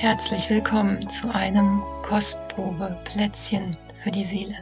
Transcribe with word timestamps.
Herzlich 0.00 0.48
willkommen 0.48 1.10
zu 1.10 1.28
einem 1.28 1.82
Kostprobe-Plätzchen 2.00 3.76
für 4.02 4.10
die 4.10 4.24
Seele. 4.24 4.56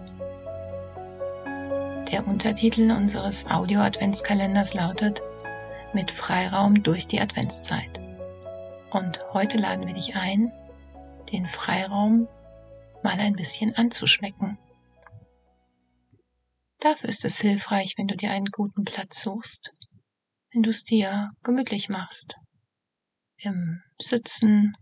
Der 2.11 2.27
Untertitel 2.27 2.91
unseres 2.91 3.47
Audio-Adventskalenders 3.47 4.75
lautet 4.75 5.23
Mit 5.95 6.11
Freiraum 6.11 6.83
durch 6.83 7.07
die 7.07 7.21
Adventszeit. 7.21 8.01
Und 8.91 9.21
heute 9.33 9.59
laden 9.59 9.87
wir 9.87 9.95
dich 9.95 10.17
ein, 10.17 10.51
den 11.31 11.47
Freiraum 11.47 12.27
mal 13.05 13.21
ein 13.21 13.35
bisschen 13.35 13.77
anzuschmecken. 13.77 14.59
Dafür 16.81 17.11
ist 17.11 17.25
es 17.25 17.39
hilfreich, 17.39 17.95
wenn 17.97 18.09
du 18.09 18.17
dir 18.17 18.33
einen 18.33 18.51
guten 18.51 18.83
Platz 18.83 19.23
suchst, 19.23 19.71
wenn 20.53 20.65
du 20.65 20.71
es 20.71 20.83
dir 20.83 21.31
gemütlich 21.45 21.89
machst, 21.89 22.35
im 23.37 23.85
Sitzen 24.01 24.75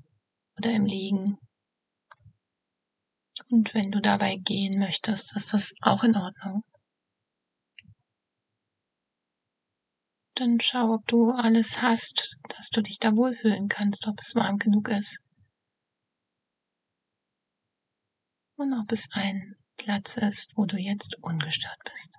oder 0.59 0.73
im 0.73 0.85
Liegen. 0.85 1.39
Und 3.49 3.75
wenn 3.75 3.91
du 3.91 4.01
dabei 4.01 4.37
gehen 4.37 4.79
möchtest, 4.79 5.37
ist 5.37 5.53
das 5.53 5.73
auch 5.83 6.03
in 6.03 6.17
Ordnung. 6.17 6.65
Dann 10.35 10.61
schau, 10.61 10.95
ob 10.95 11.07
du 11.07 11.31
alles 11.31 11.81
hast, 11.81 12.37
dass 12.49 12.69
du 12.69 12.83
dich 12.83 12.99
da 12.99 13.15
wohlfühlen 13.15 13.69
kannst, 13.69 14.07
ob 14.07 14.21
es 14.21 14.35
warm 14.35 14.59
genug 14.59 14.89
ist. 14.89 15.19
Und 18.57 18.73
ob 18.75 18.91
es 18.93 19.09
ein 19.13 19.57
Platz 19.77 20.17
ist, 20.17 20.53
wo 20.57 20.65
du 20.65 20.77
jetzt 20.77 21.17
ungestört 21.23 21.79
bist. 21.85 22.11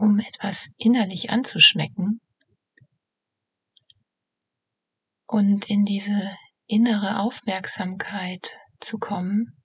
Um 0.00 0.20
etwas 0.20 0.70
innerlich 0.76 1.30
anzuschmecken 1.30 2.20
und 5.26 5.68
in 5.68 5.84
diese 5.84 6.30
innere 6.66 7.20
Aufmerksamkeit 7.20 8.56
zu 8.80 8.98
kommen, 8.98 9.56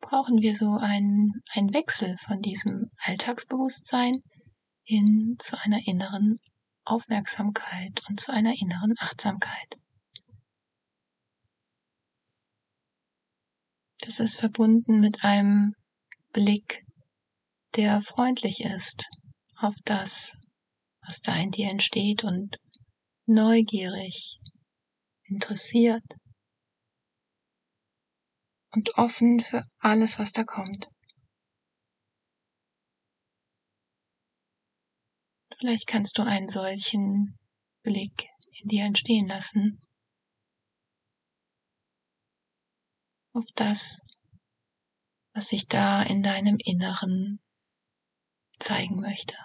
brauchen 0.00 0.40
wir 0.40 0.54
so 0.54 0.76
einen, 0.78 1.42
einen 1.52 1.72
Wechsel 1.72 2.16
von 2.18 2.40
diesem 2.40 2.90
Alltagsbewusstsein 2.98 4.20
hin 4.82 5.36
zu 5.38 5.56
einer 5.60 5.80
inneren 5.86 6.38
Aufmerksamkeit 6.84 8.02
und 8.08 8.20
zu 8.20 8.32
einer 8.32 8.52
inneren 8.60 8.94
Achtsamkeit. 8.98 9.78
Das 14.00 14.20
ist 14.20 14.38
verbunden 14.38 15.00
mit 15.00 15.24
einem 15.24 15.74
Blick, 16.32 16.84
der 17.76 18.02
freundlich 18.02 18.60
ist, 18.60 19.08
auf 19.58 19.74
das, 19.84 20.36
was 21.06 21.20
da 21.20 21.36
in 21.36 21.50
dir 21.50 21.70
entsteht 21.70 22.24
und 22.24 22.56
neugierig, 23.26 24.38
interessiert 25.24 26.04
und 28.72 28.96
offen 28.96 29.40
für 29.40 29.64
alles, 29.78 30.18
was 30.18 30.32
da 30.32 30.44
kommt. 30.44 30.88
Vielleicht 35.58 35.86
kannst 35.86 36.18
du 36.18 36.22
einen 36.22 36.48
solchen 36.48 37.38
Blick 37.82 38.28
in 38.60 38.68
dir 38.68 38.84
entstehen 38.84 39.26
lassen. 39.26 39.80
Auf 43.32 43.44
das, 43.54 44.00
was 45.34 45.48
sich 45.48 45.66
da 45.66 46.02
in 46.02 46.22
deinem 46.22 46.58
Inneren 46.62 47.40
zeigen 48.58 49.00
möchte. 49.00 49.36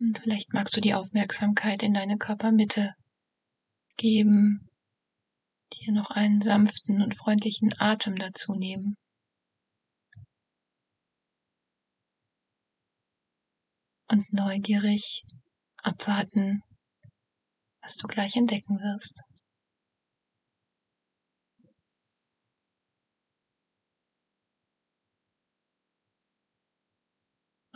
Und 0.00 0.18
vielleicht 0.18 0.54
magst 0.54 0.74
du 0.76 0.80
die 0.80 0.94
Aufmerksamkeit 0.94 1.82
in 1.82 1.92
deine 1.92 2.16
Körpermitte 2.16 2.94
geben, 3.96 4.70
dir 5.74 5.92
noch 5.92 6.10
einen 6.10 6.40
sanften 6.40 7.02
und 7.02 7.14
freundlichen 7.14 7.70
Atem 7.78 8.16
dazu 8.16 8.54
nehmen. 8.54 8.96
Und 14.08 14.32
neugierig 14.32 15.22
abwarten, 15.76 16.62
was 17.82 17.96
du 17.96 18.08
gleich 18.08 18.36
entdecken 18.36 18.78
wirst. 18.80 19.20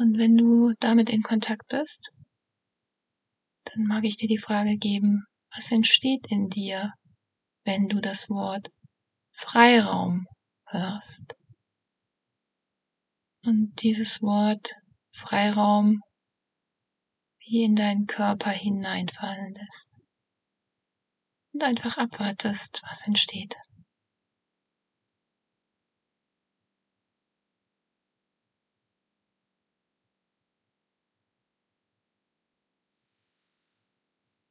Und 0.05 0.19
wenn 0.19 0.37
du 0.37 0.75
damit 0.81 1.09
in 1.09 1.23
Kontakt 1.23 1.67
bist, 1.69 2.11
dann 3.65 3.85
mag 3.85 4.05
ich 4.05 4.19
dir 4.19 4.29
die 4.29 4.37
Frage 4.37 4.77
geben, 4.77 5.25
was 5.57 5.73
entsteht 5.73 6.31
in 6.31 6.51
dir, 6.51 6.93
wenn 7.65 7.89
du 7.89 8.03
das 8.03 8.29
Wort 8.29 8.71
Freiraum 9.33 10.27
hörst? 10.67 11.25
Und 13.47 13.81
dieses 13.83 14.21
Wort 14.21 14.75
Freiraum 15.11 16.03
wie 17.39 17.65
in 17.65 17.75
deinen 17.75 18.07
Körper 18.07 18.51
hineinfallen 18.51 19.55
lässt. 19.55 19.89
Und 21.55 21.65
einfach 21.65 21.97
abwartest, 21.97 22.83
was 22.91 23.07
entsteht. 23.07 23.57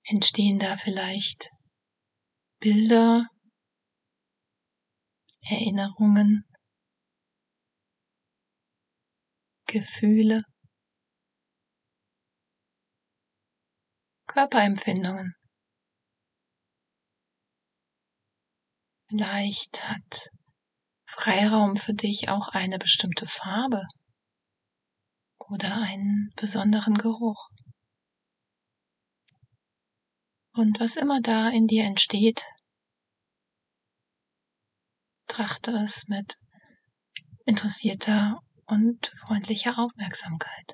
Entstehen 0.06 0.60
da 0.60 0.76
vielleicht 0.76 1.50
Bilder, 2.60 3.28
Erinnerungen, 5.42 6.46
Gefühle, 9.66 10.44
Körperempfindungen. 14.28 15.36
Vielleicht 19.10 19.84
hat 19.90 20.30
Freiraum 21.06 21.78
für 21.78 21.94
dich 21.94 22.30
auch 22.30 22.50
eine 22.50 22.80
bestimmte 22.80 23.28
Farbe 23.28 23.84
oder 25.38 25.82
einen 25.82 26.32
besonderen 26.36 26.96
Geruch. 26.96 27.50
Und 30.56 30.80
was 30.80 30.98
immer 30.98 31.20
da 31.20 31.50
in 31.50 31.66
dir 31.66 31.84
entsteht, 31.84 32.46
trachte 35.28 35.72
es 35.72 36.08
mit 36.08 36.38
interessierter 37.46 38.40
und 38.68 39.12
freundlicher 39.26 39.80
Aufmerksamkeit. 39.80 40.74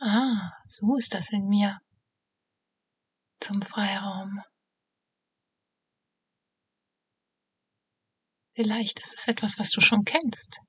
Ah, 0.00 0.52
so 0.66 0.96
ist 0.96 1.12
das 1.12 1.30
in 1.32 1.48
mir. 1.48 1.78
Zum 3.40 3.60
Freiraum. 3.60 4.40
Vielleicht 8.54 9.00
ist 9.00 9.18
es 9.18 9.28
etwas, 9.28 9.58
was 9.58 9.70
du 9.70 9.80
schon 9.82 10.04
kennst. 10.04 10.60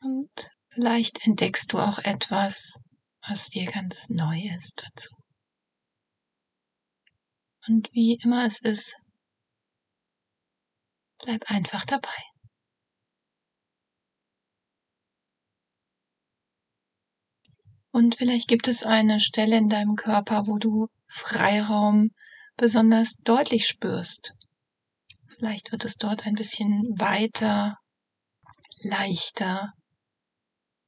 Und 0.00 0.50
vielleicht 0.70 1.26
entdeckst 1.26 1.72
du 1.72 1.78
auch 1.78 1.98
etwas, 1.98 2.78
was 3.26 3.48
dir 3.48 3.70
ganz 3.70 4.08
neu 4.08 4.38
ist 4.56 4.82
dazu. 4.82 5.25
Und 7.68 7.88
wie 7.92 8.18
immer 8.22 8.46
es 8.46 8.60
ist, 8.60 8.96
bleib 11.18 11.50
einfach 11.50 11.84
dabei. 11.84 12.22
Und 17.90 18.16
vielleicht 18.16 18.46
gibt 18.48 18.68
es 18.68 18.82
eine 18.82 19.20
Stelle 19.20 19.56
in 19.56 19.68
deinem 19.68 19.96
Körper, 19.96 20.46
wo 20.46 20.58
du 20.58 20.88
Freiraum 21.08 22.10
besonders 22.56 23.14
deutlich 23.24 23.66
spürst. 23.66 24.34
Vielleicht 25.28 25.72
wird 25.72 25.84
es 25.84 25.96
dort 25.96 26.26
ein 26.26 26.34
bisschen 26.34 26.94
weiter, 26.98 27.78
leichter, 28.82 29.72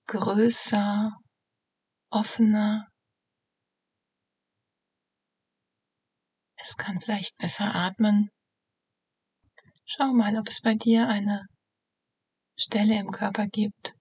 größer, 0.06 1.12
offener, 2.10 2.88
Es 6.60 6.76
kann 6.76 7.00
vielleicht 7.00 7.38
besser 7.38 7.74
atmen. 7.74 8.30
Schau 9.84 10.12
mal, 10.12 10.36
ob 10.38 10.48
es 10.48 10.60
bei 10.60 10.74
dir 10.74 11.08
eine 11.08 11.46
Stelle 12.56 12.98
im 12.98 13.10
Körper 13.10 13.46
gibt, 13.46 13.94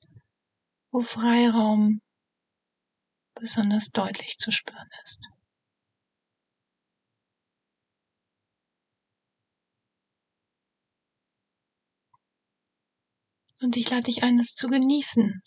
wo 0.92 1.02
Freiraum 1.02 2.02
besonders 3.36 3.90
deutlich 3.90 4.38
zu 4.38 4.52
spüren 4.52 4.90
ist. 5.04 5.20
Und 13.60 13.78
ich 13.78 13.90
lade 13.90 14.04
dich 14.04 14.24
ein, 14.24 14.40
es 14.40 14.54
zu 14.54 14.68
genießen 14.68 15.42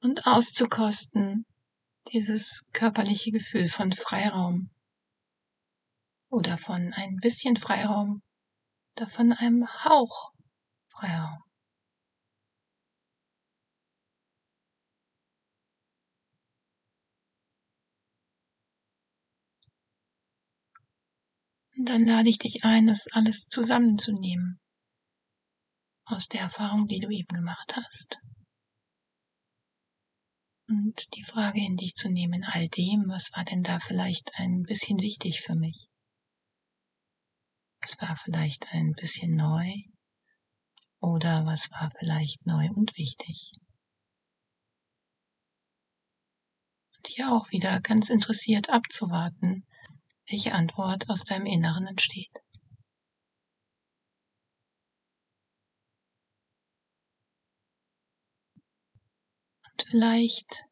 und 0.00 0.26
auszukosten, 0.26 1.44
dieses 2.12 2.64
körperliche 2.72 3.30
Gefühl 3.30 3.68
von 3.68 3.92
Freiraum 3.92 4.70
oder 6.28 6.58
von 6.58 6.92
ein 6.92 7.16
bisschen 7.16 7.56
Freiraum 7.56 8.22
oder 8.96 9.08
von 9.08 9.32
einem 9.32 9.66
Hauch 9.66 10.32
Freiraum. 10.90 11.42
Und 21.74 21.88
dann 21.88 22.04
lade 22.04 22.28
ich 22.28 22.38
dich 22.38 22.64
ein, 22.64 22.86
das 22.86 23.06
alles 23.12 23.46
zusammenzunehmen 23.48 24.60
aus 26.04 26.28
der 26.28 26.42
Erfahrung, 26.42 26.86
die 26.86 27.00
du 27.00 27.08
eben 27.08 27.34
gemacht 27.34 27.74
hast. 27.74 28.18
Und 30.68 31.14
die 31.14 31.24
Frage 31.24 31.60
in 31.60 31.76
dich 31.76 31.94
zu 31.94 32.08
nehmen, 32.08 32.44
all 32.44 32.68
dem, 32.68 33.08
was 33.08 33.30
war 33.34 33.44
denn 33.44 33.62
da 33.62 33.78
vielleicht 33.80 34.30
ein 34.36 34.62
bisschen 34.62 34.98
wichtig 34.98 35.40
für 35.40 35.54
mich? 35.58 35.88
Was 37.80 38.00
war 38.00 38.16
vielleicht 38.16 38.66
ein 38.72 38.92
bisschen 38.92 39.34
neu? 39.34 39.68
Oder 41.00 41.44
was 41.46 41.68
war 41.72 41.90
vielleicht 41.98 42.46
neu 42.46 42.68
und 42.76 42.96
wichtig? 42.96 43.50
Und 46.96 47.08
hier 47.08 47.32
auch 47.32 47.50
wieder 47.50 47.80
ganz 47.80 48.08
interessiert 48.08 48.70
abzuwarten, 48.70 49.66
welche 50.30 50.54
Antwort 50.54 51.10
aus 51.10 51.24
deinem 51.24 51.46
Inneren 51.46 51.88
entsteht. 51.88 52.30
Und 59.72 59.80
vielleicht 59.92 60.64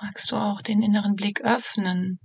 magst 0.00 0.30
du 0.30 0.36
auch 0.36 0.62
den 0.62 0.82
inneren 0.82 1.16
Blick 1.16 1.40
öffnen 1.40 2.20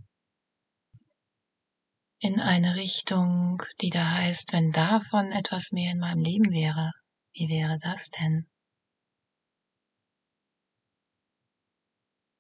in 2.19 2.39
eine 2.39 2.75
Richtung, 2.75 3.63
die 3.81 3.89
da 3.89 4.07
heißt, 4.18 4.53
wenn 4.53 4.71
davon 4.71 5.31
etwas 5.31 5.71
mehr 5.71 5.92
in 5.92 5.97
meinem 5.97 6.19
Leben 6.19 6.51
wäre, 6.51 6.92
wie 7.33 7.50
wäre 7.50 7.80
das 7.80 8.12
denn? 8.12 8.47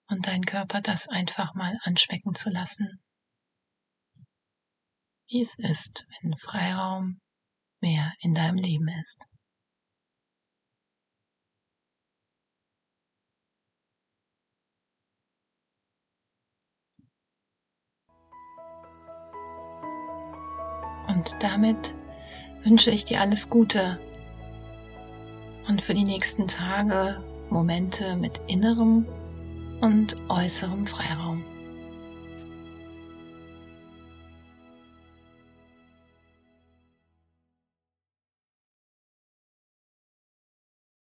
Und 0.07 0.27
dein 0.27 0.45
Körper 0.45 0.81
das 0.81 1.07
einfach 1.07 1.55
mal 1.55 1.75
anschmecken 1.81 2.35
zu 2.35 2.51
lassen, 2.51 3.01
wie 5.27 5.41
es 5.41 5.57
ist, 5.57 6.05
wenn 6.21 6.37
Freiraum 6.37 7.19
mehr 7.81 8.13
in 8.19 8.35
deinem 8.35 8.57
Leben 8.57 8.87
ist. 9.01 9.25
Und 21.25 21.41
damit 21.41 21.95
wünsche 22.63 22.91
ich 22.91 23.05
dir 23.05 23.19
alles 23.19 23.49
Gute 23.49 23.99
und 25.67 25.81
für 25.81 25.95
die 25.95 26.03
nächsten 26.03 26.47
Tage 26.47 27.23
Momente 27.49 28.15
mit 28.15 28.39
innerem 28.47 29.07
und 29.81 30.15
äußerem 30.29 30.85
Freiraum. 30.85 31.43